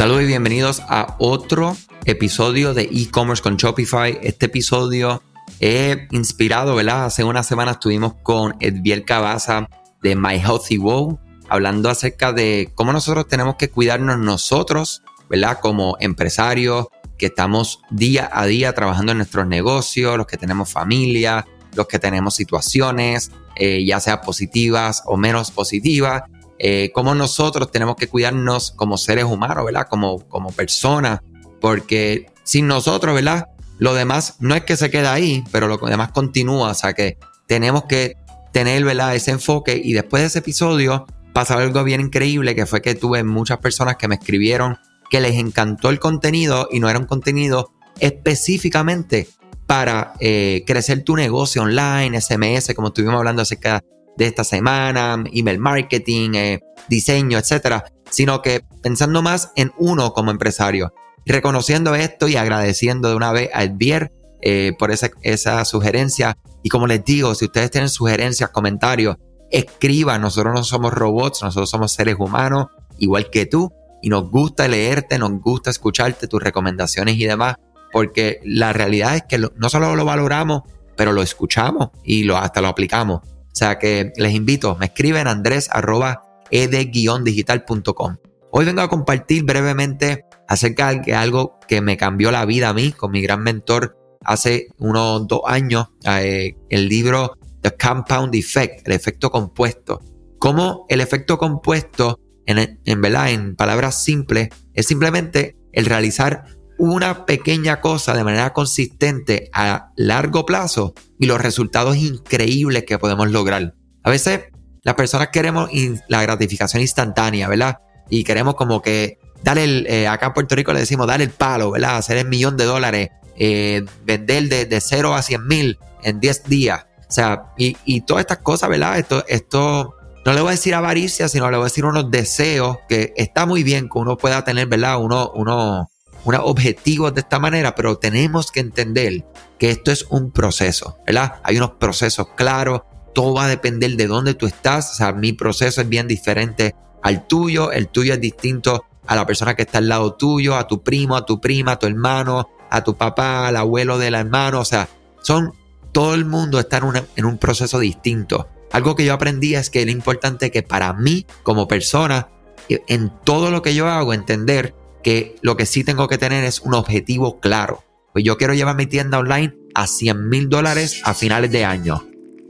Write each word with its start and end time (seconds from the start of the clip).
Saludos 0.00 0.22
y 0.22 0.28
bienvenidos 0.28 0.80
a 0.88 1.14
otro 1.18 1.76
episodio 2.06 2.72
de 2.72 2.88
e-commerce 2.90 3.42
con 3.42 3.58
Shopify. 3.58 4.18
Este 4.22 4.46
episodio 4.46 5.22
he 5.60 6.08
inspirado, 6.10 6.74
¿verdad? 6.74 7.04
Hace 7.04 7.22
una 7.22 7.42
semana 7.42 7.72
estuvimos 7.72 8.14
con 8.22 8.56
Edviel 8.60 9.04
Cabaza 9.04 9.68
de 10.02 10.16
My 10.16 10.36
Healthy 10.36 10.78
Wow, 10.78 11.20
hablando 11.50 11.90
acerca 11.90 12.32
de 12.32 12.72
cómo 12.74 12.94
nosotros 12.94 13.28
tenemos 13.28 13.56
que 13.56 13.68
cuidarnos 13.68 14.18
nosotros, 14.18 15.02
¿verdad? 15.28 15.58
Como 15.60 15.98
empresarios 16.00 16.86
que 17.18 17.26
estamos 17.26 17.82
día 17.90 18.30
a 18.32 18.46
día 18.46 18.72
trabajando 18.72 19.12
en 19.12 19.18
nuestros 19.18 19.46
negocios, 19.46 20.16
los 20.16 20.26
que 20.26 20.38
tenemos 20.38 20.72
familia, 20.72 21.46
los 21.74 21.86
que 21.88 21.98
tenemos 21.98 22.34
situaciones, 22.34 23.32
eh, 23.54 23.84
ya 23.84 24.00
sea 24.00 24.22
positivas 24.22 25.02
o 25.04 25.18
menos 25.18 25.50
positivas, 25.50 26.22
eh, 26.62 26.90
cómo 26.94 27.14
nosotros 27.14 27.70
tenemos 27.72 27.96
que 27.96 28.06
cuidarnos 28.06 28.72
como 28.72 28.98
seres 28.98 29.24
humanos, 29.24 29.64
¿verdad? 29.64 29.86
Como, 29.88 30.28
como 30.28 30.52
personas, 30.52 31.20
porque 31.58 32.26
sin 32.44 32.66
nosotros, 32.66 33.14
¿verdad? 33.14 33.46
Lo 33.78 33.94
demás 33.94 34.36
no 34.40 34.54
es 34.54 34.64
que 34.64 34.76
se 34.76 34.90
queda 34.90 35.14
ahí, 35.14 35.42
pero 35.52 35.68
lo 35.68 35.78
demás 35.78 36.12
continúa, 36.12 36.68
o 36.68 36.74
sea 36.74 36.92
que 36.92 37.16
tenemos 37.46 37.84
que 37.84 38.18
tener, 38.52 38.84
¿verdad? 38.84 39.14
Ese 39.14 39.30
enfoque 39.30 39.80
y 39.82 39.94
después 39.94 40.22
de 40.22 40.26
ese 40.26 40.40
episodio 40.40 41.06
pasó 41.32 41.54
algo 41.54 41.82
bien 41.82 42.02
increíble 42.02 42.54
que 42.54 42.66
fue 42.66 42.82
que 42.82 42.94
tuve 42.94 43.24
muchas 43.24 43.56
personas 43.58 43.96
que 43.96 44.06
me 44.06 44.16
escribieron 44.16 44.76
que 45.08 45.20
les 45.20 45.36
encantó 45.36 45.88
el 45.88 45.98
contenido 45.98 46.68
y 46.70 46.78
no 46.78 46.90
era 46.90 46.98
un 46.98 47.06
contenido 47.06 47.72
específicamente 48.00 49.28
para 49.66 50.12
eh, 50.20 50.62
crecer 50.66 51.04
tu 51.04 51.16
negocio 51.16 51.62
online, 51.62 52.20
SMS, 52.20 52.74
como 52.74 52.88
estuvimos 52.88 53.16
hablando 53.16 53.40
acerca 53.40 53.82
de 54.16 54.26
esta 54.26 54.44
semana, 54.44 55.22
email 55.32 55.58
marketing, 55.58 56.30
eh, 56.34 56.60
diseño, 56.88 57.38
etcétera, 57.38 57.84
sino 58.10 58.42
que 58.42 58.62
pensando 58.82 59.22
más 59.22 59.52
en 59.56 59.72
uno 59.78 60.12
como 60.12 60.30
empresario. 60.30 60.92
Reconociendo 61.26 61.94
esto 61.94 62.28
y 62.28 62.36
agradeciendo 62.36 63.08
de 63.10 63.16
una 63.16 63.32
vez 63.32 63.50
a 63.54 63.64
Edvier 63.64 64.12
eh, 64.42 64.72
por 64.78 64.90
esa, 64.90 65.10
esa 65.22 65.64
sugerencia. 65.64 66.36
Y 66.62 66.68
como 66.70 66.86
les 66.86 67.04
digo, 67.04 67.34
si 67.34 67.46
ustedes 67.46 67.70
tienen 67.70 67.88
sugerencias, 67.88 68.50
comentarios, 68.50 69.16
escriban. 69.50 70.22
Nosotros 70.22 70.54
no 70.54 70.64
somos 70.64 70.92
robots, 70.92 71.42
nosotros 71.42 71.68
somos 71.68 71.92
seres 71.92 72.16
humanos, 72.18 72.66
igual 72.98 73.30
que 73.30 73.46
tú. 73.46 73.72
Y 74.02 74.08
nos 74.08 74.30
gusta 74.30 74.66
leerte, 74.66 75.18
nos 75.18 75.32
gusta 75.40 75.70
escucharte, 75.70 76.26
tus 76.26 76.42
recomendaciones 76.42 77.16
y 77.16 77.24
demás. 77.24 77.56
Porque 77.92 78.40
la 78.44 78.72
realidad 78.72 79.16
es 79.16 79.24
que 79.28 79.38
no 79.38 79.68
solo 79.68 79.94
lo 79.94 80.04
valoramos, 80.04 80.62
pero 80.96 81.12
lo 81.12 81.22
escuchamos 81.22 81.90
y 82.04 82.24
lo, 82.24 82.36
hasta 82.36 82.60
lo 82.60 82.68
aplicamos. 82.68 83.20
O 83.52 83.54
sea 83.54 83.78
que 83.78 84.12
les 84.16 84.32
invito, 84.34 84.76
me 84.76 84.86
escriben 84.86 85.26
andrés 85.26 85.68
arroba 85.72 86.22
ed-digital.com. 86.50 88.16
Hoy 88.52 88.64
vengo 88.64 88.80
a 88.80 88.88
compartir 88.88 89.44
brevemente 89.44 90.24
acerca 90.48 90.92
de 90.92 91.14
algo 91.14 91.58
que 91.68 91.80
me 91.80 91.96
cambió 91.96 92.30
la 92.30 92.44
vida 92.44 92.68
a 92.68 92.74
mí 92.74 92.92
con 92.92 93.12
mi 93.12 93.22
gran 93.22 93.42
mentor 93.42 93.96
hace 94.24 94.68
unos 94.78 95.26
dos 95.26 95.40
años, 95.46 95.88
eh, 96.04 96.56
el 96.68 96.88
libro 96.88 97.38
The 97.62 97.76
Compound 97.76 98.34
Effect, 98.34 98.86
el 98.86 98.94
efecto 98.94 99.30
compuesto. 99.30 100.00
Cómo 100.38 100.86
el 100.88 101.00
efecto 101.00 101.38
compuesto, 101.38 102.18
en, 102.46 102.80
en 102.84 103.00
verdad, 103.00 103.30
en 103.30 103.56
palabras 103.56 104.02
simples, 104.02 104.48
es 104.74 104.86
simplemente 104.86 105.56
el 105.72 105.86
realizar 105.86 106.44
una 106.80 107.26
pequeña 107.26 107.82
cosa 107.82 108.14
de 108.14 108.24
manera 108.24 108.54
consistente 108.54 109.50
a 109.52 109.90
largo 109.96 110.46
plazo 110.46 110.94
y 111.18 111.26
los 111.26 111.38
resultados 111.38 111.98
increíbles 111.98 112.84
que 112.84 112.98
podemos 112.98 113.30
lograr. 113.30 113.74
A 114.02 114.08
veces 114.08 114.44
las 114.82 114.94
personas 114.94 115.28
queremos 115.28 115.68
la 116.08 116.22
gratificación 116.22 116.80
instantánea, 116.80 117.48
¿verdad? 117.48 117.80
Y 118.08 118.24
queremos 118.24 118.54
como 118.54 118.80
que 118.80 119.18
darle 119.42 119.64
el, 119.64 119.86
eh, 119.88 120.08
acá 120.08 120.28
en 120.28 120.32
Puerto 120.32 120.54
Rico 120.54 120.72
le 120.72 120.80
decimos 120.80 121.06
dar 121.06 121.20
el 121.20 121.28
palo, 121.28 121.70
¿verdad? 121.70 121.98
Hacer 121.98 122.16
el 122.16 122.28
millón 122.28 122.56
de 122.56 122.64
dólares, 122.64 123.10
eh, 123.36 123.84
vender 124.04 124.48
de, 124.48 124.64
de 124.64 124.80
0 124.80 125.14
a 125.14 125.20
100 125.20 125.46
mil 125.46 125.78
en 126.02 126.18
10 126.18 126.44
días. 126.44 126.86
O 127.06 127.12
sea, 127.12 127.52
y, 127.58 127.76
y 127.84 128.00
todas 128.00 128.22
estas 128.22 128.38
cosas, 128.38 128.70
¿verdad? 128.70 128.98
Esto, 128.98 129.22
esto 129.28 129.96
no 130.24 130.32
le 130.32 130.40
voy 130.40 130.48
a 130.48 130.52
decir 130.52 130.74
avaricia, 130.74 131.28
sino 131.28 131.50
le 131.50 131.58
voy 131.58 131.64
a 131.64 131.68
decir 131.68 131.84
unos 131.84 132.10
deseos 132.10 132.78
que 132.88 133.12
está 133.16 133.44
muy 133.44 133.64
bien 133.64 133.90
que 133.90 133.98
uno 133.98 134.16
pueda 134.16 134.44
tener, 134.44 134.66
¿verdad? 134.66 134.98
Uno, 134.98 135.30
uno, 135.34 135.90
unos 136.24 136.42
objetivos 136.44 137.14
de 137.14 137.20
esta 137.20 137.38
manera, 137.38 137.74
pero 137.74 137.98
tenemos 137.98 138.50
que 138.50 138.60
entender 138.60 139.24
que 139.58 139.70
esto 139.70 139.90
es 139.90 140.06
un 140.10 140.30
proceso, 140.30 140.98
¿verdad? 141.06 141.34
Hay 141.42 141.56
unos 141.56 141.72
procesos 141.72 142.28
claros, 142.36 142.82
todo 143.14 143.34
va 143.34 143.44
a 143.44 143.48
depender 143.48 143.96
de 143.96 144.06
dónde 144.06 144.34
tú 144.34 144.46
estás, 144.46 144.92
o 144.92 144.94
sea, 144.94 145.12
mi 145.12 145.32
proceso 145.32 145.80
es 145.80 145.88
bien 145.88 146.08
diferente 146.08 146.74
al 147.02 147.26
tuyo, 147.26 147.72
el 147.72 147.88
tuyo 147.88 148.14
es 148.14 148.20
distinto 148.20 148.84
a 149.06 149.16
la 149.16 149.26
persona 149.26 149.54
que 149.54 149.62
está 149.62 149.78
al 149.78 149.88
lado 149.88 150.14
tuyo, 150.14 150.56
a 150.56 150.66
tu 150.66 150.82
primo, 150.82 151.16
a 151.16 151.26
tu 151.26 151.40
prima, 151.40 151.72
a 151.72 151.78
tu 151.78 151.86
hermano, 151.86 152.48
a 152.70 152.84
tu 152.84 152.96
papá, 152.96 153.48
al 153.48 153.56
abuelo 153.56 153.98
del 153.98 154.14
hermano, 154.14 154.60
o 154.60 154.64
sea, 154.64 154.88
son, 155.22 155.52
todo 155.92 156.14
el 156.14 156.24
mundo 156.24 156.60
está 156.60 156.78
en, 156.78 157.04
en 157.16 157.24
un 157.24 157.38
proceso 157.38 157.78
distinto. 157.78 158.48
Algo 158.72 158.94
que 158.94 159.04
yo 159.04 159.14
aprendí 159.14 159.54
es 159.56 159.68
que 159.70 159.82
es 159.82 159.88
importante 159.88 160.50
que 160.52 160.62
para 160.62 160.92
mí 160.92 161.26
como 161.42 161.66
persona, 161.66 162.28
en 162.68 163.12
todo 163.24 163.50
lo 163.50 163.62
que 163.62 163.74
yo 163.74 163.88
hago, 163.88 164.14
entender 164.14 164.74
que 165.02 165.36
lo 165.42 165.56
que 165.56 165.66
sí 165.66 165.84
tengo 165.84 166.08
que 166.08 166.18
tener 166.18 166.44
es 166.44 166.60
un 166.60 166.74
objetivo 166.74 167.40
claro. 167.40 167.82
Pues 168.12 168.24
yo 168.24 168.36
quiero 168.36 168.54
llevar 168.54 168.76
mi 168.76 168.86
tienda 168.86 169.18
online 169.18 169.54
a 169.74 169.86
100 169.86 170.28
mil 170.28 170.48
dólares 170.48 171.00
a 171.04 171.14
finales 171.14 171.50
de 171.52 171.64
año. 171.64 172.06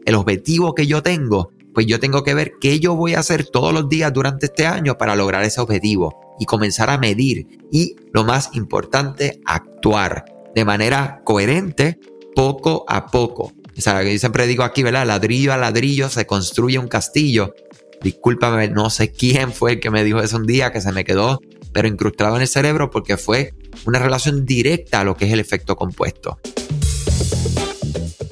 El 0.06 0.14
objetivo 0.14 0.74
que 0.74 0.86
yo 0.86 1.02
tengo, 1.02 1.50
pues 1.74 1.86
yo 1.86 2.00
tengo 2.00 2.24
que 2.24 2.34
ver 2.34 2.52
qué 2.60 2.80
yo 2.80 2.94
voy 2.94 3.14
a 3.14 3.20
hacer 3.20 3.46
todos 3.46 3.72
los 3.72 3.88
días 3.88 4.12
durante 4.12 4.46
este 4.46 4.66
año 4.66 4.96
para 4.96 5.16
lograr 5.16 5.44
ese 5.44 5.60
objetivo 5.60 6.36
y 6.38 6.46
comenzar 6.46 6.90
a 6.90 6.98
medir 6.98 7.46
y, 7.70 7.96
lo 8.12 8.24
más 8.24 8.50
importante, 8.54 9.40
actuar 9.44 10.24
de 10.54 10.64
manera 10.64 11.20
coherente 11.24 11.98
poco 12.34 12.84
a 12.88 13.06
poco. 13.06 13.52
O 13.76 13.80
sea, 13.80 14.02
yo 14.02 14.18
siempre 14.18 14.46
digo 14.46 14.64
aquí, 14.64 14.82
¿verdad? 14.82 15.06
Ladrillo 15.06 15.52
a 15.52 15.56
ladrillo 15.56 16.08
se 16.08 16.26
construye 16.26 16.78
un 16.78 16.88
castillo. 16.88 17.54
Discúlpame, 18.02 18.68
no 18.68 18.88
sé 18.88 19.12
quién 19.12 19.52
fue 19.52 19.72
el 19.72 19.80
que 19.80 19.90
me 19.90 20.02
dijo 20.02 20.20
eso 20.20 20.38
un 20.38 20.46
día 20.46 20.72
que 20.72 20.80
se 20.80 20.92
me 20.92 21.04
quedó 21.04 21.40
pero 21.72 21.88
incrustado 21.88 22.36
en 22.36 22.42
el 22.42 22.48
cerebro 22.48 22.90
porque 22.90 23.16
fue 23.16 23.54
una 23.86 23.98
relación 23.98 24.44
directa 24.44 25.00
a 25.00 25.04
lo 25.04 25.16
que 25.16 25.26
es 25.26 25.32
el 25.32 25.40
efecto 25.40 25.76
compuesto. 25.76 26.38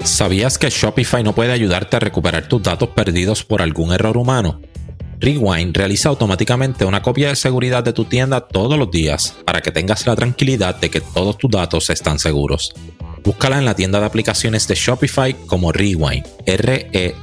¿Sabías 0.05 0.59
que 0.59 0.71
Shopify 0.71 1.23
no 1.23 1.35
puede 1.35 1.53
ayudarte 1.53 1.97
a 1.97 2.01
recuperar 2.01 2.49
tus 2.49 2.63
datos 2.63 2.89
perdidos 2.91 3.45
por 3.45 3.63
algún 3.63 3.93
error 3.93 4.17
humano? 4.17 4.61
Rewind 5.21 5.77
realiza 5.77 6.09
automáticamente 6.09 6.85
una 6.85 7.03
copia 7.03 7.29
de 7.29 7.37
seguridad 7.37 7.83
de 7.83 7.93
tu 7.93 8.05
tienda 8.05 8.41
todos 8.41 8.79
los 8.79 8.91
días 8.91 9.37
para 9.45 9.61
que 9.61 9.73
tengas 9.73 10.07
la 10.07 10.17
tranquilidad 10.17 10.77
de 10.77 10.91
que 10.91 11.01
todos 11.01 11.37
tus 11.39 11.51
datos 11.51 11.91
están 11.91 12.19
seguros. 12.19 12.73
Búscala 13.25 13.59
en 13.59 13.65
la 13.65 13.75
tienda 13.75 13.99
de 14.01 14.07
aplicaciones 14.07 14.69
de 14.69 14.77
Shopify 14.77 15.35
como 15.47 15.73
Rewind, 15.73 16.25
R-E-W-I-N-D. 16.47 17.17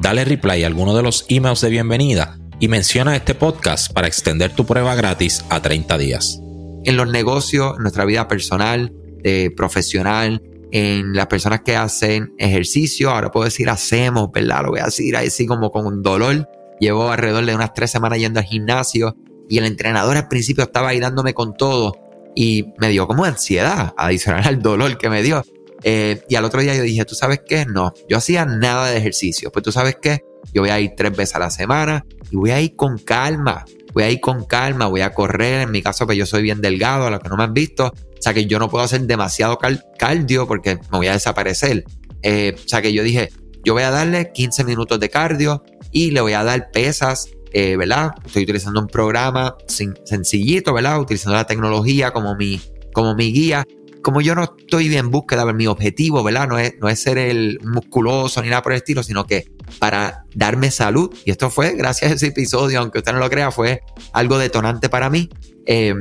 Dale 0.00 0.24
reply 0.24 0.64
a 0.64 0.66
alguno 0.66 0.96
de 0.96 1.02
los 1.02 1.26
emails 1.28 1.60
de 1.60 1.68
bienvenida 1.68 2.38
y 2.60 2.68
menciona 2.68 3.14
este 3.14 3.34
podcast 3.34 3.92
para 3.92 4.08
extender 4.08 4.54
tu 4.54 4.66
prueba 4.66 4.94
gratis 4.94 5.44
a 5.48 5.62
30 5.62 5.98
días. 5.98 6.40
En 6.84 6.96
los 6.96 7.08
negocios, 7.08 7.74
en 7.76 7.82
nuestra 7.82 8.04
vida 8.04 8.26
personal, 8.26 8.92
eh, 9.22 9.50
profesional, 9.56 10.42
en 10.70 11.14
las 11.14 11.26
personas 11.26 11.62
que 11.62 11.76
hacen 11.76 12.34
ejercicio, 12.38 13.10
ahora 13.10 13.30
puedo 13.30 13.44
decir 13.44 13.68
hacemos, 13.68 14.30
¿verdad? 14.32 14.62
Lo 14.64 14.70
voy 14.70 14.80
a 14.80 14.86
decir 14.86 15.16
así 15.16 15.46
como 15.46 15.70
con 15.70 15.86
un 15.86 16.02
dolor. 16.02 16.48
Llevo 16.80 17.10
alrededor 17.10 17.46
de 17.46 17.54
unas 17.54 17.74
tres 17.74 17.90
semanas 17.90 18.18
yendo 18.18 18.40
al 18.40 18.46
gimnasio 18.46 19.16
y 19.48 19.58
el 19.58 19.64
entrenador 19.64 20.16
al 20.16 20.28
principio 20.28 20.64
estaba 20.64 20.88
ahí 20.88 21.00
dándome 21.00 21.34
con 21.34 21.54
todo 21.56 21.92
y 22.34 22.66
me 22.78 22.88
dio 22.88 23.06
como 23.06 23.24
ansiedad 23.24 23.94
adicional 23.96 24.46
al 24.46 24.62
dolor 24.62 24.98
que 24.98 25.08
me 25.08 25.22
dio. 25.22 25.42
Eh, 25.84 26.22
y 26.28 26.34
al 26.34 26.44
otro 26.44 26.60
día 26.60 26.74
yo 26.74 26.82
dije, 26.82 27.04
¿tú 27.04 27.14
sabes 27.14 27.40
qué? 27.46 27.64
No, 27.64 27.92
yo 28.08 28.18
hacía 28.18 28.44
nada 28.44 28.90
de 28.90 28.98
ejercicio. 28.98 29.50
Pues 29.50 29.62
tú 29.62 29.72
sabes 29.72 29.96
qué? 30.00 30.22
Yo 30.52 30.62
voy 30.62 30.70
a 30.70 30.80
ir 30.80 30.92
tres 30.96 31.16
veces 31.16 31.34
a 31.36 31.38
la 31.38 31.50
semana 31.50 32.04
y 32.30 32.36
voy 32.36 32.50
a 32.50 32.60
ir 32.60 32.76
con 32.76 32.98
calma. 32.98 33.64
Voy 33.94 34.04
a 34.04 34.10
ir 34.10 34.20
con 34.20 34.44
calma, 34.44 34.86
voy 34.86 35.00
a 35.00 35.12
correr. 35.14 35.62
En 35.62 35.70
mi 35.70 35.82
caso, 35.82 36.06
pues 36.06 36.18
yo 36.18 36.26
soy 36.26 36.42
bien 36.42 36.60
delgado, 36.60 37.06
a 37.06 37.10
los 37.10 37.20
que 37.20 37.28
no 37.28 37.36
me 37.36 37.44
han 37.44 37.54
visto. 37.54 37.86
O 37.86 38.22
sea 38.22 38.34
que 38.34 38.46
yo 38.46 38.58
no 38.58 38.68
puedo 38.68 38.84
hacer 38.84 39.02
demasiado 39.02 39.58
cardio 39.98 40.46
porque 40.46 40.76
me 40.90 40.98
voy 40.98 41.06
a 41.06 41.12
desaparecer. 41.12 41.84
Eh, 42.22 42.54
o 42.56 42.68
sea 42.68 42.82
que 42.82 42.92
yo 42.92 43.02
dije, 43.02 43.30
yo 43.64 43.74
voy 43.74 43.82
a 43.82 43.90
darle 43.90 44.32
15 44.32 44.64
minutos 44.64 44.98
de 45.00 45.08
cardio 45.08 45.62
y 45.92 46.10
le 46.10 46.20
voy 46.20 46.32
a 46.32 46.44
dar 46.44 46.70
pesas, 46.70 47.28
eh, 47.52 47.76
¿verdad? 47.76 48.12
Estoy 48.24 48.42
utilizando 48.42 48.80
un 48.80 48.88
programa 48.88 49.56
sencillito, 49.66 50.72
¿verdad? 50.72 51.00
Utilizando 51.00 51.36
la 51.36 51.46
tecnología 51.46 52.12
como 52.12 52.34
mi, 52.34 52.60
como 52.92 53.14
mi 53.14 53.32
guía 53.32 53.64
como 54.02 54.20
yo 54.20 54.34
no 54.34 54.44
estoy 54.58 54.94
en 54.96 55.10
búsqueda 55.10 55.44
de 55.44 55.52
mi 55.52 55.66
objetivo, 55.66 56.22
¿verdad? 56.22 56.48
No 56.48 56.58
es, 56.58 56.74
no 56.80 56.88
es 56.88 57.00
ser 57.00 57.18
el 57.18 57.58
musculoso 57.62 58.42
ni 58.42 58.48
nada 58.48 58.62
por 58.62 58.72
el 58.72 58.78
estilo, 58.78 59.02
sino 59.02 59.26
que 59.26 59.44
para 59.78 60.24
darme 60.34 60.70
salud, 60.70 61.14
y 61.24 61.30
esto 61.30 61.50
fue 61.50 61.74
gracias 61.74 62.10
a 62.10 62.14
ese 62.14 62.26
episodio, 62.28 62.80
aunque 62.80 62.98
usted 62.98 63.12
no 63.12 63.18
lo 63.18 63.30
crea, 63.30 63.50
fue 63.50 63.82
algo 64.12 64.38
detonante 64.38 64.88
para 64.88 65.10
mí. 65.10 65.28
Eh, 65.66 65.94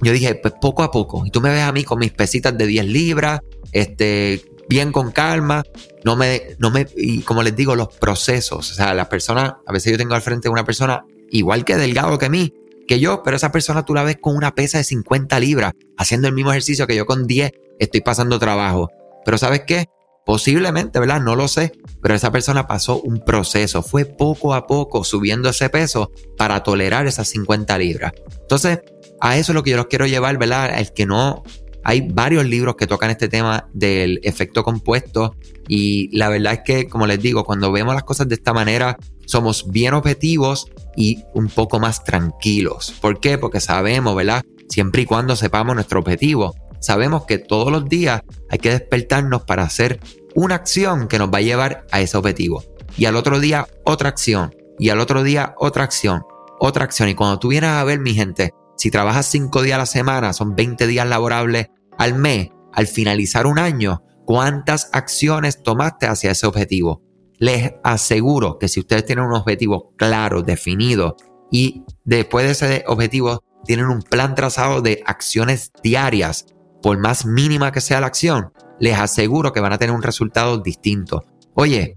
yo 0.00 0.12
dije, 0.12 0.36
pues 0.36 0.54
poco 0.60 0.82
a 0.82 0.90
poco, 0.90 1.26
y 1.26 1.30
tú 1.30 1.40
me 1.40 1.50
ves 1.50 1.62
a 1.62 1.72
mí 1.72 1.84
con 1.84 1.98
mis 1.98 2.12
pesitas 2.12 2.56
de 2.56 2.66
10 2.66 2.86
libras, 2.86 3.40
este, 3.72 4.42
bien 4.68 4.92
con 4.92 5.10
calma, 5.10 5.62
no 6.04 6.16
me, 6.16 6.56
no 6.58 6.70
me, 6.70 6.86
y 6.96 7.22
como 7.22 7.42
les 7.42 7.56
digo, 7.56 7.74
los 7.74 7.88
procesos, 7.88 8.70
o 8.70 8.74
sea, 8.74 8.94
las 8.94 9.08
personas, 9.08 9.54
a 9.66 9.72
veces 9.72 9.92
yo 9.92 9.98
tengo 9.98 10.14
al 10.14 10.22
frente 10.22 10.48
una 10.48 10.64
persona 10.64 11.04
igual 11.30 11.64
que 11.64 11.76
delgado 11.76 12.18
que 12.18 12.30
mí, 12.30 12.54
que 12.88 12.98
yo, 12.98 13.22
pero 13.22 13.36
esa 13.36 13.52
persona 13.52 13.84
tú 13.84 13.94
la 13.94 14.02
ves 14.02 14.16
con 14.20 14.36
una 14.36 14.56
pesa 14.56 14.78
de 14.78 14.84
50 14.84 15.38
libras, 15.38 15.74
haciendo 15.96 16.26
el 16.26 16.34
mismo 16.34 16.50
ejercicio 16.50 16.88
que 16.88 16.96
yo 16.96 17.06
con 17.06 17.28
10 17.28 17.52
estoy 17.78 18.00
pasando 18.00 18.40
trabajo. 18.40 18.88
Pero 19.24 19.38
¿sabes 19.38 19.62
qué? 19.66 19.86
Posiblemente, 20.26 20.98
¿verdad? 20.98 21.20
No 21.20 21.36
lo 21.36 21.46
sé, 21.46 21.72
pero 22.02 22.14
esa 22.14 22.32
persona 22.32 22.66
pasó 22.66 23.00
un 23.00 23.20
proceso, 23.24 23.82
fue 23.82 24.04
poco 24.04 24.52
a 24.54 24.66
poco 24.66 25.04
subiendo 25.04 25.48
ese 25.48 25.70
peso 25.70 26.10
para 26.36 26.62
tolerar 26.62 27.06
esas 27.06 27.28
50 27.28 27.78
libras. 27.78 28.12
Entonces, 28.40 28.80
a 29.20 29.38
eso 29.38 29.52
es 29.52 29.54
lo 29.54 29.62
que 29.62 29.70
yo 29.70 29.76
los 29.76 29.86
quiero 29.86 30.06
llevar, 30.06 30.36
¿verdad? 30.36 30.78
El 30.78 30.92
que 30.92 31.06
no 31.06 31.44
hay 31.88 32.02
varios 32.02 32.44
libros 32.44 32.76
que 32.76 32.86
tocan 32.86 33.08
este 33.08 33.28
tema 33.28 33.66
del 33.72 34.20
efecto 34.22 34.62
compuesto 34.62 35.34
y 35.68 36.14
la 36.14 36.28
verdad 36.28 36.52
es 36.52 36.60
que, 36.62 36.86
como 36.86 37.06
les 37.06 37.18
digo, 37.18 37.44
cuando 37.44 37.72
vemos 37.72 37.94
las 37.94 38.04
cosas 38.04 38.28
de 38.28 38.34
esta 38.34 38.52
manera, 38.52 38.98
somos 39.24 39.70
bien 39.70 39.94
objetivos 39.94 40.66
y 40.96 41.24
un 41.32 41.48
poco 41.48 41.80
más 41.80 42.04
tranquilos. 42.04 42.92
¿Por 43.00 43.20
qué? 43.20 43.38
Porque 43.38 43.60
sabemos, 43.60 44.14
¿verdad? 44.14 44.42
Siempre 44.68 45.00
y 45.00 45.06
cuando 45.06 45.34
sepamos 45.34 45.76
nuestro 45.76 46.00
objetivo, 46.00 46.54
sabemos 46.78 47.24
que 47.24 47.38
todos 47.38 47.72
los 47.72 47.86
días 47.86 48.20
hay 48.50 48.58
que 48.58 48.68
despertarnos 48.68 49.44
para 49.44 49.62
hacer 49.62 49.98
una 50.34 50.56
acción 50.56 51.08
que 51.08 51.18
nos 51.18 51.32
va 51.32 51.38
a 51.38 51.40
llevar 51.40 51.86
a 51.90 52.02
ese 52.02 52.18
objetivo. 52.18 52.62
Y 52.98 53.06
al 53.06 53.16
otro 53.16 53.40
día 53.40 53.66
otra 53.84 54.10
acción. 54.10 54.54
Y 54.78 54.90
al 54.90 55.00
otro 55.00 55.22
día 55.22 55.54
otra 55.56 55.84
acción. 55.84 56.20
Otra 56.60 56.84
acción. 56.84 57.08
Y 57.08 57.14
cuando 57.14 57.38
tú 57.38 57.48
vienes 57.48 57.70
a 57.70 57.84
ver, 57.84 57.98
mi 57.98 58.12
gente, 58.12 58.52
si 58.76 58.90
trabajas 58.90 59.24
5 59.24 59.62
días 59.62 59.76
a 59.76 59.78
la 59.78 59.86
semana, 59.86 60.34
son 60.34 60.54
20 60.54 60.86
días 60.86 61.08
laborables 61.08 61.68
al 61.98 62.14
mes, 62.14 62.50
al 62.72 62.86
finalizar 62.86 63.46
un 63.46 63.58
año, 63.58 64.02
¿cuántas 64.24 64.88
acciones 64.92 65.62
tomaste 65.62 66.06
hacia 66.06 66.30
ese 66.30 66.46
objetivo? 66.46 67.02
Les 67.38 67.74
aseguro 67.84 68.58
que 68.58 68.68
si 68.68 68.80
ustedes 68.80 69.04
tienen 69.04 69.26
un 69.26 69.34
objetivo 69.34 69.92
claro, 69.96 70.42
definido, 70.42 71.16
y 71.50 71.84
después 72.04 72.46
de 72.46 72.52
ese 72.52 72.84
objetivo 72.86 73.42
tienen 73.64 73.86
un 73.86 74.02
plan 74.02 74.34
trazado 74.34 74.80
de 74.80 75.02
acciones 75.06 75.72
diarias, 75.82 76.46
por 76.82 76.98
más 76.98 77.26
mínima 77.26 77.72
que 77.72 77.80
sea 77.80 78.00
la 78.00 78.06
acción, 78.06 78.52
les 78.78 78.98
aseguro 78.98 79.52
que 79.52 79.60
van 79.60 79.72
a 79.72 79.78
tener 79.78 79.94
un 79.94 80.02
resultado 80.02 80.58
distinto. 80.58 81.24
Oye, 81.54 81.96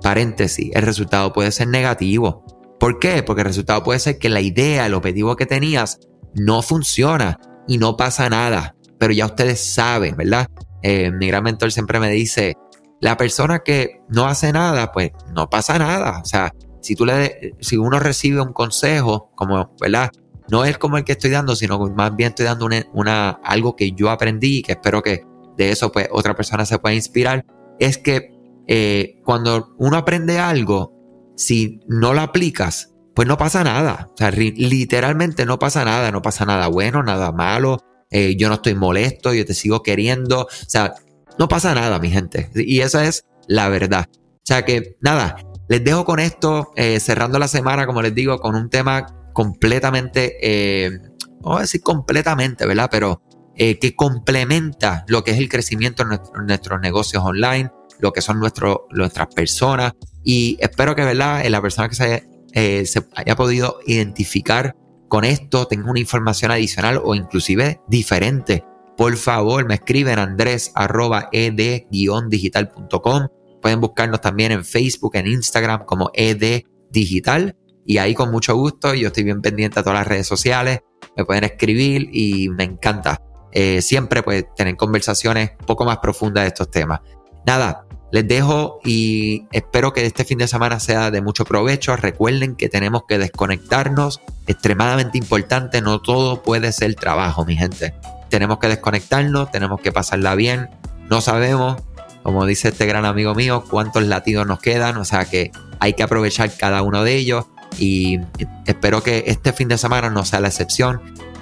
paréntesis, 0.00 0.70
el 0.74 0.82
resultado 0.82 1.32
puede 1.32 1.52
ser 1.52 1.68
negativo. 1.68 2.44
¿Por 2.80 2.98
qué? 2.98 3.22
Porque 3.22 3.42
el 3.42 3.48
resultado 3.48 3.82
puede 3.84 3.98
ser 3.98 4.18
que 4.18 4.28
la 4.28 4.40
idea, 4.40 4.86
el 4.86 4.94
objetivo 4.94 5.36
que 5.36 5.46
tenías, 5.46 6.00
no 6.34 6.62
funciona 6.62 7.38
y 7.68 7.78
no 7.78 7.96
pasa 7.96 8.28
nada. 8.28 8.74
Pero 9.02 9.14
ya 9.14 9.26
ustedes 9.26 9.74
saben, 9.74 10.16
¿verdad? 10.16 10.46
Eh, 10.80 11.10
mi 11.10 11.26
gran 11.26 11.42
mentor 11.42 11.72
siempre 11.72 11.98
me 11.98 12.08
dice, 12.08 12.54
la 13.00 13.16
persona 13.16 13.64
que 13.64 14.00
no 14.08 14.26
hace 14.26 14.52
nada, 14.52 14.92
pues 14.92 15.10
no 15.34 15.50
pasa 15.50 15.76
nada. 15.76 16.20
O 16.20 16.24
sea, 16.24 16.52
si 16.80 16.94
tú 16.94 17.04
le, 17.04 17.56
si 17.58 17.76
uno 17.76 17.98
recibe 17.98 18.40
un 18.40 18.52
consejo, 18.52 19.32
como, 19.34 19.74
¿verdad? 19.80 20.12
No 20.52 20.64
es 20.64 20.78
como 20.78 20.98
el 20.98 21.04
que 21.04 21.10
estoy 21.10 21.30
dando, 21.30 21.56
sino 21.56 21.80
más 21.80 22.14
bien 22.14 22.28
estoy 22.28 22.46
dando 22.46 22.68
una, 22.92 23.30
algo 23.42 23.74
que 23.74 23.90
yo 23.90 24.08
aprendí 24.08 24.58
y 24.58 24.62
que 24.62 24.70
espero 24.70 25.02
que 25.02 25.24
de 25.56 25.72
eso 25.72 25.90
pues 25.90 26.06
otra 26.12 26.36
persona 26.36 26.64
se 26.64 26.78
pueda 26.78 26.94
inspirar. 26.94 27.44
Es 27.80 27.98
que 27.98 28.30
eh, 28.68 29.20
cuando 29.24 29.74
uno 29.78 29.96
aprende 29.96 30.38
algo, 30.38 30.92
si 31.36 31.80
no 31.88 32.14
lo 32.14 32.20
aplicas, 32.20 32.94
pues 33.16 33.26
no 33.26 33.36
pasa 33.36 33.64
nada. 33.64 34.10
O 34.12 34.16
sea, 34.16 34.30
literalmente 34.30 35.44
no 35.44 35.58
pasa 35.58 35.84
nada, 35.84 36.12
no 36.12 36.22
pasa 36.22 36.44
nada 36.44 36.68
bueno, 36.68 37.02
nada 37.02 37.32
malo. 37.32 37.78
Eh, 38.12 38.36
yo 38.36 38.48
no 38.48 38.54
estoy 38.54 38.74
molesto, 38.74 39.34
yo 39.34 39.44
te 39.44 39.54
sigo 39.54 39.82
queriendo. 39.82 40.42
O 40.42 40.48
sea, 40.68 40.94
no 41.38 41.48
pasa 41.48 41.74
nada, 41.74 41.98
mi 41.98 42.10
gente. 42.10 42.50
Y 42.54 42.80
esa 42.80 43.04
es 43.04 43.24
la 43.48 43.68
verdad. 43.68 44.08
O 44.12 44.44
sea 44.44 44.64
que, 44.64 44.96
nada, 45.00 45.36
les 45.68 45.82
dejo 45.82 46.04
con 46.04 46.20
esto, 46.20 46.72
eh, 46.76 47.00
cerrando 47.00 47.38
la 47.38 47.48
semana, 47.48 47.86
como 47.86 48.02
les 48.02 48.14
digo, 48.14 48.38
con 48.38 48.54
un 48.54 48.68
tema 48.68 49.06
completamente, 49.32 50.36
eh, 50.42 50.98
a 51.44 51.60
decir 51.60 51.82
completamente, 51.82 52.66
¿verdad? 52.66 52.88
Pero 52.90 53.22
eh, 53.56 53.78
que 53.78 53.94
complementa 53.94 55.04
lo 55.08 55.24
que 55.24 55.30
es 55.30 55.38
el 55.38 55.48
crecimiento 55.48 56.02
en, 56.02 56.20
nuestros 56.46 56.80
negocios 56.80 57.22
online, 57.24 57.70
lo 58.00 58.12
que 58.12 58.20
son 58.20 58.40
nuestras 58.40 59.28
personas. 59.34 59.92
Y 60.24 60.58
espero 60.60 60.94
que, 60.94 61.04
¿verdad? 61.04 61.44
La 61.46 61.62
persona 61.62 61.88
que 61.88 61.94
se 61.94 63.04
haya 63.14 63.36
podido 63.36 63.78
identificar 63.86 64.76
con 65.12 65.26
esto, 65.26 65.66
tenga 65.66 65.90
una 65.90 66.00
información 66.00 66.52
adicional 66.52 66.98
o 67.04 67.14
inclusive 67.14 67.82
diferente, 67.86 68.64
por 68.96 69.14
favor 69.18 69.68
me 69.68 69.74
escriben 69.74 70.18
andrés 70.18 70.72
arroba 70.74 71.28
ed-digital.com. 71.32 73.28
Pueden 73.60 73.80
buscarnos 73.82 74.22
también 74.22 74.52
en 74.52 74.64
Facebook, 74.64 75.14
en 75.16 75.26
Instagram 75.26 75.84
como 75.84 76.10
ed 76.14 76.62
digital 76.88 77.54
y 77.84 77.98
ahí 77.98 78.14
con 78.14 78.30
mucho 78.30 78.56
gusto 78.56 78.94
yo 78.94 79.08
estoy 79.08 79.24
bien 79.24 79.42
pendiente 79.42 79.80
a 79.80 79.82
todas 79.82 79.98
las 79.98 80.08
redes 80.08 80.26
sociales, 80.26 80.80
me 81.14 81.26
pueden 81.26 81.44
escribir 81.44 82.08
y 82.10 82.48
me 82.48 82.64
encanta 82.64 83.20
eh, 83.50 83.82
siempre 83.82 84.22
pues 84.22 84.46
tener 84.54 84.76
conversaciones 84.76 85.50
un 85.60 85.66
poco 85.66 85.84
más 85.84 85.98
profundas 85.98 86.44
de 86.44 86.48
estos 86.48 86.70
temas. 86.70 87.00
Nada, 87.46 87.84
les 88.12 88.28
dejo 88.28 88.78
y 88.84 89.46
espero 89.52 89.94
que 89.94 90.04
este 90.04 90.24
fin 90.24 90.36
de 90.36 90.46
semana 90.46 90.78
sea 90.80 91.10
de 91.10 91.22
mucho 91.22 91.46
provecho. 91.46 91.96
Recuerden 91.96 92.56
que 92.56 92.68
tenemos 92.68 93.04
que 93.08 93.16
desconectarnos, 93.16 94.20
extremadamente 94.46 95.16
importante, 95.16 95.80
no 95.80 96.02
todo 96.02 96.42
puede 96.42 96.72
ser 96.72 96.94
trabajo, 96.94 97.46
mi 97.46 97.56
gente. 97.56 97.94
Tenemos 98.28 98.58
que 98.58 98.68
desconectarnos, 98.68 99.50
tenemos 99.50 99.80
que 99.80 99.92
pasarla 99.92 100.34
bien. 100.34 100.68
No 101.08 101.22
sabemos, 101.22 101.80
como 102.22 102.44
dice 102.44 102.68
este 102.68 102.84
gran 102.84 103.06
amigo 103.06 103.34
mío, 103.34 103.64
cuántos 103.68 104.02
latidos 104.02 104.46
nos 104.46 104.60
quedan, 104.60 104.98
o 104.98 105.06
sea 105.06 105.24
que 105.24 105.50
hay 105.80 105.94
que 105.94 106.02
aprovechar 106.02 106.54
cada 106.54 106.82
uno 106.82 107.04
de 107.04 107.16
ellos 107.16 107.46
y 107.78 108.20
espero 108.66 109.02
que 109.02 109.24
este 109.26 109.54
fin 109.54 109.68
de 109.68 109.78
semana 109.78 110.10
no 110.10 110.26
sea 110.26 110.40
la 110.40 110.48
excepción. 110.48 111.00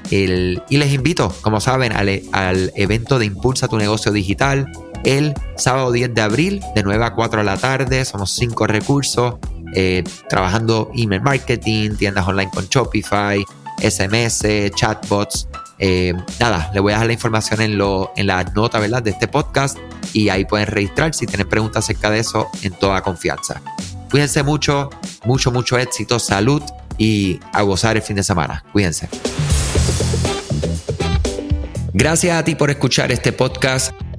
y 0.08 0.76
les 0.76 0.92
invito, 0.92 1.34
como 1.42 1.60
saben, 1.60 1.92
al, 1.92 2.22
al 2.30 2.72
evento 2.76 3.18
de 3.18 3.26
Impulsa 3.26 3.66
tu 3.66 3.76
negocio 3.76 4.12
digital 4.12 4.70
el 5.04 5.34
sábado 5.56 5.92
10 5.92 6.14
de 6.14 6.20
abril 6.20 6.60
de 6.74 6.82
9 6.82 7.04
a 7.04 7.14
4 7.14 7.40
de 7.40 7.44
la 7.44 7.56
tarde. 7.56 8.04
Somos 8.04 8.34
cinco 8.34 8.66
recursos 8.66 9.34
eh, 9.74 10.04
trabajando 10.28 10.90
email 10.96 11.22
marketing, 11.22 11.96
tiendas 11.96 12.26
online 12.26 12.50
con 12.52 12.66
Shopify, 12.66 13.44
SMS, 13.78 14.70
chatbots. 14.74 15.48
Eh, 15.78 16.12
nada, 16.38 16.70
le 16.74 16.80
voy 16.80 16.92
a 16.92 16.96
dejar 16.96 17.06
la 17.06 17.12
información 17.14 17.60
en, 17.62 17.78
lo, 17.78 18.12
en 18.16 18.26
la 18.26 18.44
nota 18.44 18.78
¿verdad? 18.78 19.02
de 19.02 19.10
este 19.10 19.28
podcast 19.28 19.78
y 20.12 20.28
ahí 20.28 20.44
pueden 20.44 20.66
registrar 20.66 21.14
si 21.14 21.26
tienen 21.26 21.48
preguntas 21.48 21.84
acerca 21.84 22.10
de 22.10 22.18
eso 22.18 22.48
en 22.62 22.72
toda 22.72 23.00
confianza. 23.02 23.62
Cuídense 24.10 24.42
mucho, 24.42 24.90
mucho, 25.24 25.50
mucho 25.52 25.78
éxito, 25.78 26.18
salud 26.18 26.62
y 26.98 27.40
a 27.52 27.62
gozar 27.62 27.96
el 27.96 28.02
fin 28.02 28.16
de 28.16 28.24
semana. 28.24 28.64
Cuídense. 28.72 29.08
Gracias 31.92 32.36
a 32.36 32.44
ti 32.44 32.54
por 32.54 32.70
escuchar 32.70 33.10
este 33.10 33.32
podcast, 33.32 33.92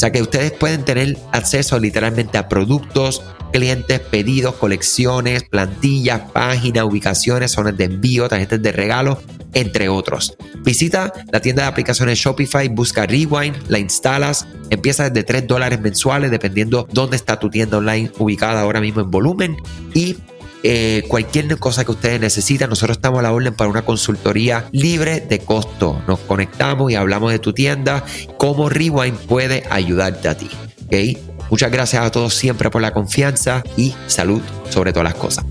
Sea 0.00 0.10
que 0.12 0.22
ustedes 0.22 0.52
pueden 0.52 0.82
tener 0.82 1.18
acceso 1.30 1.78
literalmente 1.78 2.38
a 2.38 2.48
productos, 2.48 3.22
clientes, 3.52 4.00
pedidos, 4.00 4.54
colecciones, 4.54 5.44
plantillas, 5.44 6.22
páginas, 6.32 6.84
ubicaciones, 6.84 7.50
zonas 7.50 7.76
de 7.76 7.84
envío, 7.84 8.26
tarjetas 8.26 8.62
de 8.62 8.72
regalo, 8.72 9.20
entre 9.52 9.90
otros. 9.90 10.38
Visita 10.64 11.12
la 11.30 11.42
tienda 11.42 11.64
de 11.64 11.68
aplicaciones 11.68 12.18
Shopify, 12.18 12.68
busca 12.68 13.04
Rewind, 13.04 13.54
la 13.68 13.78
instalas, 13.78 14.46
empieza 14.70 15.10
desde 15.10 15.22
3 15.22 15.46
dólares 15.46 15.78
mensuales 15.82 16.30
dependiendo 16.30 16.88
dónde 16.90 17.16
está 17.16 17.38
tu 17.38 17.50
tienda 17.50 17.76
online 17.76 18.10
ubicada 18.18 18.62
ahora 18.62 18.80
mismo 18.80 19.02
en 19.02 19.10
volumen 19.10 19.56
y 19.92 20.16
eh, 20.62 21.04
cualquier 21.08 21.58
cosa 21.58 21.84
que 21.84 21.92
ustedes 21.92 22.20
necesitan, 22.20 22.70
nosotros 22.70 22.98
estamos 22.98 23.20
a 23.20 23.22
la 23.22 23.32
orden 23.32 23.54
para 23.54 23.70
una 23.70 23.82
consultoría 23.82 24.66
libre 24.72 25.20
de 25.20 25.38
costo. 25.38 26.02
Nos 26.06 26.18
conectamos 26.20 26.90
y 26.90 26.94
hablamos 26.94 27.32
de 27.32 27.38
tu 27.38 27.52
tienda, 27.52 28.04
cómo 28.36 28.68
Rewind 28.68 29.16
puede 29.18 29.64
ayudarte 29.70 30.28
a 30.28 30.36
ti. 30.36 30.50
¿okay? 30.86 31.18
Muchas 31.50 31.70
gracias 31.70 32.04
a 32.04 32.10
todos 32.10 32.34
siempre 32.34 32.70
por 32.70 32.82
la 32.82 32.92
confianza 32.92 33.62
y 33.76 33.94
salud 34.06 34.42
sobre 34.68 34.92
todas 34.92 35.04
las 35.04 35.14
cosas. 35.14 35.44